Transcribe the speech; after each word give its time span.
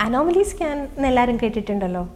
Anomaly 0.00 0.42
scan 0.42 0.88
എന്ന് 0.96 1.08
എല്ലാവരും 1.08 1.38
കേട്ടിട്ടുണ്ടല്ലോ. 1.42 2.08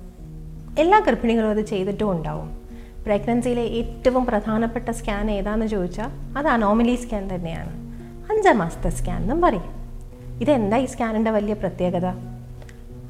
എല്ലാ 0.78 0.98
ഗർഭിണികളും 0.98 1.50
അത് 1.50 1.66
ചെയ്തിട്ടും 1.66 2.10
ഉണ്ടാവും. 2.10 2.58
പ്രഗ്നൻസിയിലെ 3.06 3.62
ഏറ്റവും 3.62 4.26
പ്രധാനപ്പെട്ട 4.26 4.88
സ്കാൻ 4.88 5.30
ഏതാന്ന് 5.30 5.66
ചോദിച്ചാൽ 5.66 6.38
അത് 6.38 6.46
അനോമലി 6.46 6.94
സ്കാൻ 6.94 7.34
തന്നെയാണ്. 7.34 7.72
അഞ്ചാം 8.32 8.58
മാസത്തെ 8.58 8.88
സ്കാൻ 8.88 9.22
എന്നും 9.22 9.40
പറയും. 9.40 9.78
ഇതെന്താ 10.40 10.76
ഈ 10.76 10.84
സ്കാനിന്റെ 10.84 11.30
വലിയ 11.30 11.54
പ്രത്യേകത? 11.54 12.06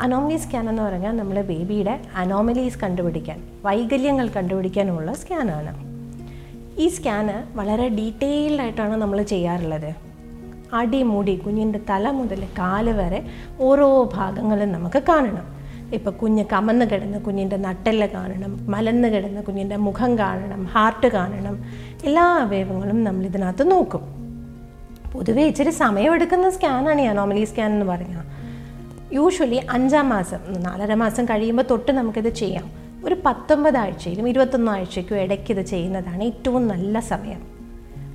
അനോമലി 0.00 0.37
സ്കാൻ 0.37 0.69
എന്ന് 0.69 0.82
പറഞ്ഞാൽ 0.82 1.16
നമ്മൾ 1.16 1.43
ബേബിയുടെ 1.43 2.00
അനോമലീസ് 2.16 2.79
കണ്ടുപിടിക്കാൻ 2.79 3.45
വൈകല്യങ്ങൾ 3.64 4.29
കണ്ടുപിടിക്കാനുള്ള 4.29 5.12
സ്കാനാണ് 5.12 5.89
ഈ 6.80 6.89
സ്കാന് 6.89 7.57
വളരെ 7.57 7.89
ഡീറ്റെയിൽഡായിട്ടാണ് 7.89 8.96
നമ്മൾ 8.96 9.23
ചെയ്യാറുള്ളത്. 9.23 10.07
അടിമുടി 10.73 11.37
കുഞ്ഞിന്റെ 11.37 11.81
തല 11.90 12.11
മുതൽ 12.11 12.45
കാൽ 12.45 12.90
വരെ 12.90 13.27
ഓരോ 13.61 14.11
ഭാഗങ്ങളും 14.14 14.72
നമുക്ക് 14.72 15.03
കാണണം. 15.08 15.58
ഇപ്പോൾ 15.94 16.11
കുഞ്ഞ് 16.11 16.44
കമന്ന് 16.53 16.86
കിടന്ന് 16.86 17.18
കുഞ്ഞിന്റെ 17.18 17.57
നട്ടെല്ല് 17.57 18.07
കാണണം 18.07 18.71
മലന്ന് 18.71 19.08
കിടന്ന് 19.08 19.43
കുഞ്ഞിന്റെ 19.43 19.77
മുഖം 19.77 20.18
കാണണം 20.18 20.64
ഹാർട്ട് 20.64 21.07
കാണണം 21.07 21.64
എല്ലാ 22.04 22.22
അവയവങ്ങളും 22.22 23.04
നമ്മൾ 23.04 23.25
ഇതിനകത്ത് 23.25 23.71
നോക്കും. 23.71 24.00
പൊതുവേ 25.13 25.44
ഇച്ചിരി 25.44 25.71
സമയമെടുക്കുന്ന 25.71 26.50
സ്കാനാണ് 26.50 27.00
ഈ 27.00 27.05
അനോമലി 27.05 27.44
സ്കാൻ 27.44 27.72
എന്ന് 27.72 27.86
പറഞ്ഞാൽ 27.86 28.25
യൂഷ്വലി 29.13 29.61
അഞ്ചാം 29.71 30.08
മാസം 30.08 30.39
നാലര 30.63 30.94
മാസം 30.94 31.25
കഴിയുമ്പോൾ 31.25 31.63
തൊട്ട് 31.71 31.93
നമുക്കിത് 31.93 32.28
ചെയ്യാം. 32.28 32.70
ഒരു 33.05 33.16
പത്തൊമ്പത് 33.27 33.77
ആഴ്ചയിലും 33.77 34.28
ഇരുപത്തൊന്ന് 34.28 34.72
ആഴ്ചയ്ക്കും 34.72 35.16
ഇടയ്ക്ക് 35.16 35.50
ഇത് 35.50 35.66
ചെയ്യുന്നതാണ് 35.66 36.22
ഏറ്റവും 36.22 36.69
നല്ല 36.69 37.00
സമയം. 37.00 37.58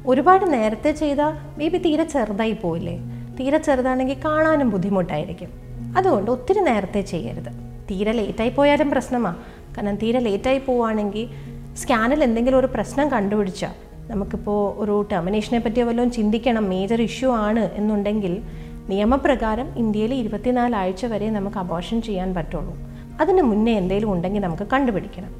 ഒരുപാട് 0.07 0.53
നേരത്തെ 0.53 0.91
ചെയ്താൽ 0.91 1.57
ബി 1.57 1.77
തീരെ 1.77 2.03
ചെറുതായി 2.03 2.52
പോയില്ലേ? 2.52 2.99
തീരെ 3.39 3.57
ചെറുതാണെങ്കിൽ 3.57 4.17
കാണാനും 4.26 4.70
ബുദ്ധിമുട്ടായിരിക്കും. 4.70 5.49
അതുകൊണ്ട് 5.98 6.32
ഒത്തിരി 6.32 6.59
നേരത്തെ 6.59 7.01
ചെയ്യരുത്. 7.01 7.51
തീരെ 7.91 8.12
ലേറ്റായി 8.12 8.49
പോയാലും 8.49 8.91
പ്രശ്നമാണ് 8.91 9.35
കാരണം 9.77 9.96
തീരെ 9.96 10.20
ലേറ്റായി 10.20 10.57
പോവുകയാണെങ്കിൽ 10.57 11.29
സ്കാനിൽ 11.76 12.24
എന്തെങ്കിലും 12.24 12.57
ഒരു 12.57 12.68
പ്രശ്നം 12.68 13.12
കണ്ടുപിടിച്ചാൽ 13.12 13.71
നമുക്കിപ്പോൾ 14.12 14.79
ഒരു 14.79 15.07
ടെർമിനേഷനെ 15.12 15.59
പറ്റിയോ 15.59 15.85
വല്ലതും 15.85 16.12
ചിന്തിക്കണം. 16.12 16.70
മേജർ 16.70 17.01
ഇഷ്യൂ 17.01 17.31
ആണ് 17.31 17.59
എന്നുണ്ടെങ്കിൽ 17.59 18.41
നിയമപ്രകാരം 18.90 19.77
ഇന്ത്യയിൽ 19.77 20.13
ഇരുപത്തിനാല് 20.13 20.76
ആഴ്ച 20.76 21.05
വരെ 21.05 21.29
നമുക്ക് 21.29 21.57
അബോഷൻ 21.57 22.01
ചെയ്യാൻ 22.01 22.34
പറ്റുള്ളൂ. 22.34 22.76
അതിന് 23.21 23.41
മുന്നേ 23.41 23.74
എന്തെങ്കിലും 23.74 24.12
ഉണ്ടെങ്കിൽ 24.12 24.41
നമുക്ക് 24.41 24.63
കണ്ടുപിടിക്കണം. 24.63 25.35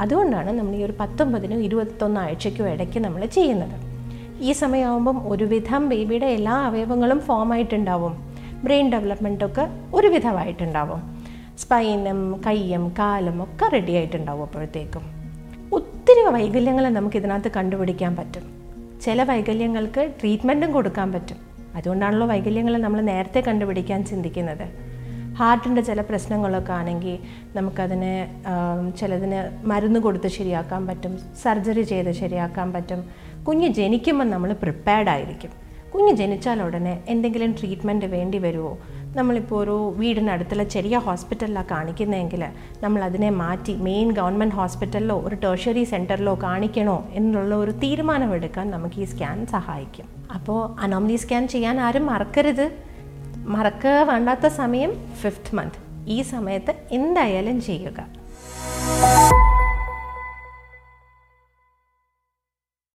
അതുകൊണ്ടാണ് 0.00 0.52
നമ്മൾ 0.52 0.74
ഈ 0.74 0.82
ഒരു 0.82 0.94
പത്തൊമ്പതിനും 1.00 1.62
ഇരുപത്തൊന്ന് 1.62 2.20
ആഴ്ചയ്ക്കും 2.20 2.68
ഇടയ്ക്ക് 2.68 2.98
നമ്മൾ 2.98 3.26
ചെയ്യുന്നത്. 3.26 3.95
ഈ 4.40 4.52
സമയമാകുമ്പം 4.52 5.30
ഒരുവിധം 5.30 5.88
ബേബിയുടെ 5.88 6.26
എല്ലാ 6.26 6.52
അവയവങ്ങളും 6.52 7.20
ഫോം 7.20 7.52
ആയിട്ടുണ്ടാവും. 7.52 8.34
ബ്രെയിൻ 8.64 8.92
ഡെവലപ്മെന്റൊക്കെ 8.92 9.68
ഒരുവിധമായിട്ടുണ്ടാവും. 9.94 11.24
സ്പൈനും 11.58 12.40
കയ്യും 12.46 12.88
കാലും 12.88 13.42
ഒക്കെ 13.42 13.68
റെഡി 13.68 13.92
ആയിട്ടുണ്ടാവും 13.92 14.42
അപ്പോഴത്തേക്കും. 14.42 15.02
ഒത്തിരി 15.72 16.20
വൈകല്യങ്ങൾ 16.20 16.88
നമുക്ക് 16.88 17.16
ഇതിനകത്ത് 17.16 17.50
കണ്ടുപിടിക്കാൻ 17.56 18.16
പറ്റും. 18.16 18.42
ചില 19.00 19.22
വൈകല്യങ്ങൾക്ക് 19.22 20.12
ട്രീറ്റ്മെന്റും 20.20 20.72
കൊടുക്കാൻ 20.72 21.12
പറ്റും. 21.12 21.36
അതുകൊണ്ടാണല്ലോ 21.74 22.26
വൈകല്യങ്ങൾ 22.26 22.76
നമ്മൾ 22.76 23.00
നേരത്തെ 23.00 23.40
കണ്ടുപിടിക്കാൻ 23.40 24.04
ചിന്തിക്കുന്നത്. 24.04 24.85
ഹാർട്ടിന്റെ 25.38 25.82
ചില 25.82 26.00
പ്രശ്നങ്ങളൊക്കെ 26.00 26.72
ആണെങ്കിൽ 26.72 27.18
നമുക്കതിനെ 27.56 28.14
ചിലതിന് 29.00 29.40
മരുന്ന് 29.70 30.00
കൊടുത്ത് 30.00 30.28
ശരിയാക്കാൻ 30.38 30.82
പറ്റും 30.86 31.12
സർജറി 31.42 31.82
ചെയ്ത് 31.92 32.12
ശരിയാക്കാൻ 32.22 32.68
പറ്റും. 32.72 33.00
കുഞ്ഞ് 33.46 33.68
ജനിക്കുമ്പോൾ 33.68 34.28
നമ്മൾ 34.34 34.52
പ്രിപ്പയർഡ് 34.52 35.10
ആയിരിക്കും. 35.14 35.50
കുഞ്ഞ് 35.94 36.12
ജനിച്ചാൽ 36.20 36.62
ഉടനെ 36.62 36.94
എന്തെങ്കിലും 37.08 37.52
ട്രീറ്റ്മെന്റ് 37.60 38.06
വേണ്ടി 38.06 38.38
വരുമോ? 38.38 38.72
നമ്മളിപ്പോൾ 39.18 39.58
ഒരു 39.64 39.76
വീടിനടുത്തുള്ള 39.98 40.64
ചെറിയ 40.74 40.96
ഹോസ്പിറ്റലിലാണ് 41.04 41.68
കാണിക്കുന്നതെങ്കിൽ 41.70 42.42
നമ്മൾ 42.82 43.00
അതിനെ 43.04 43.30
മാറ്റി 43.42 43.74
മെയിൻ 43.86 44.08
ഗവൺമെന്റ് 44.12 44.54
ഹോസ്പിറ്റലിലോ 44.54 45.16
ഒരു 45.26 45.36
ടേർഷറി 45.44 45.84
സെന്ററിലോ 45.92 46.34
കാണിക്കണോ 46.42 46.96
എന്നുള്ള 47.12 47.54
ഒരു 47.54 47.70
തീരുമാനമെടുക്കാൻ 47.84 48.66
നമുക്ക് 48.70 49.00
ഈ 49.04 49.04
സ്കാൻ 49.04 49.38
സഹായിക്കും. 49.54 50.08
അപ്പോൾ 50.34 50.60
അനോമലി 50.80 51.16
സ്കാൻ 51.16 51.48
ചെയ്യാൻ 51.54 51.78
ആരും 51.86 52.06
മറക്കരുത്. 52.12 52.66
മറക്കുക 53.54 53.96
വേണ്ടാത്ത 54.10 54.46
സമയം 54.60 54.92
ഫിഫ്ത്ത് 55.20 55.54
മന്ത് 55.56 55.78
ഈ 56.14 56.18
സമയത്ത് 56.22 56.72
എന്തായാലും 56.90 57.58
ചെയ്യുക. 57.60 58.00